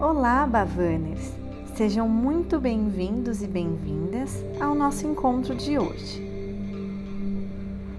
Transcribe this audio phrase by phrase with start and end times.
[0.00, 1.32] Olá, Bavaners!
[1.76, 6.20] Sejam muito bem-vindos e bem-vindas ao nosso encontro de hoje.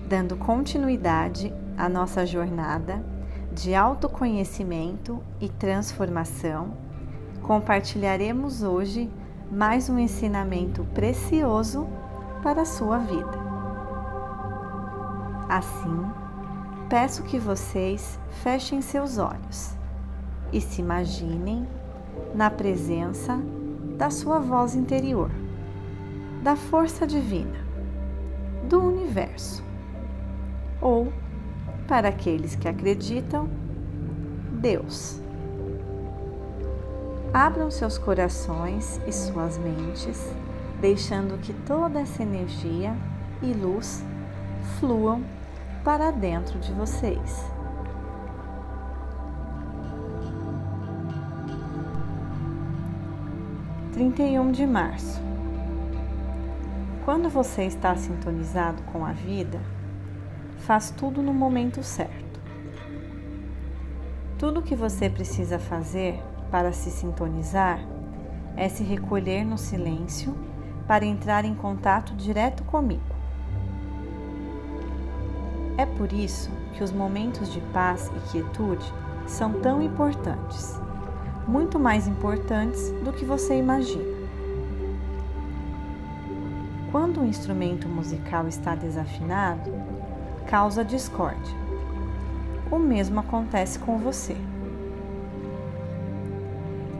[0.06, 3.02] Dando continuidade à nossa jornada
[3.54, 6.74] de autoconhecimento e transformação,
[7.42, 9.10] compartilharemos hoje
[9.50, 11.88] mais um ensinamento precioso
[12.44, 13.40] para a sua vida.
[15.48, 16.06] Assim,
[16.90, 19.74] peço que vocês fechem seus olhos
[20.52, 21.66] e se imaginem
[22.34, 23.40] na presença
[23.98, 25.32] da sua voz interior,
[26.44, 27.66] da força divina,
[28.68, 29.64] do universo,
[30.82, 31.12] ou,
[31.88, 33.50] para aqueles que acreditam,
[34.60, 35.22] Deus.
[37.34, 40.34] Abram seus corações e suas mentes,
[40.80, 42.96] deixando que toda essa energia
[43.42, 44.04] e luz
[44.80, 45.24] fluam
[45.84, 47.55] para dentro de vocês.
[53.96, 55.22] 31 de março.
[57.06, 59.58] Quando você está sintonizado com a vida,
[60.58, 62.42] faz tudo no momento certo.
[64.38, 67.80] Tudo o que você precisa fazer para se sintonizar
[68.58, 70.36] é se recolher no silêncio
[70.86, 73.16] para entrar em contato direto comigo.
[75.78, 78.94] É por isso que os momentos de paz e quietude
[79.26, 80.84] são tão importantes
[81.48, 84.16] muito mais importantes do que você imagina.
[86.92, 89.72] Quando um instrumento musical está desafinado,
[90.48, 91.56] causa discórdia.
[92.72, 94.36] O mesmo acontece com você.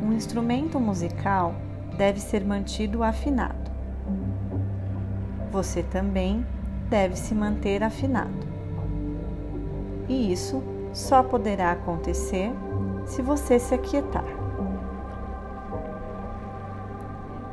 [0.04, 1.56] Um instrumento musical
[1.98, 3.72] deve ser mantido afinado.
[5.52, 6.46] Você também
[6.90, 8.46] deve se manter afinado.
[10.08, 10.62] E isso
[10.94, 12.52] só poderá acontecer
[13.06, 14.26] se você se aquietar.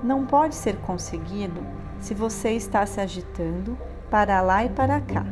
[0.03, 1.61] Não pode ser conseguido
[2.01, 3.79] se você está se agitando
[4.11, 5.25] para lá e para cá.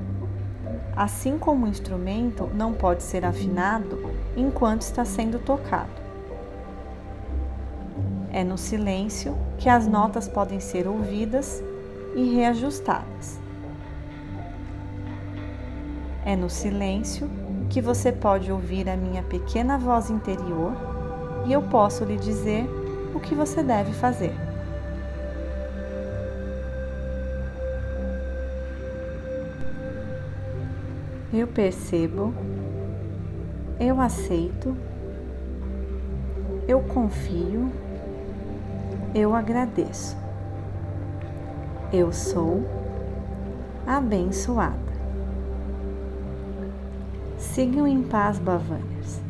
[0.94, 3.98] Assim como o instrumento não pode ser afinado
[4.36, 6.00] enquanto está sendo tocado.
[8.32, 11.62] É no silêncio que as notas podem ser ouvidas
[12.14, 13.41] e reajustadas.
[16.25, 17.28] É no silêncio
[17.70, 20.72] que você pode ouvir a minha pequena voz interior
[21.47, 22.69] e eu posso lhe dizer
[23.14, 24.34] o que você deve fazer.
[31.32, 32.34] Eu percebo,
[33.78, 34.76] eu aceito,
[36.66, 37.70] eu confio,
[39.14, 40.16] eu agradeço.
[41.92, 42.64] Eu sou
[43.87, 44.89] abençoada.
[47.55, 49.21] Sigam em paz, Bavanias.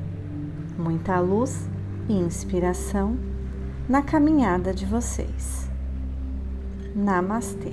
[0.76, 1.66] Muita luz
[2.06, 3.16] e inspiração
[3.88, 5.70] na caminhada de vocês.
[6.94, 7.72] Namastê.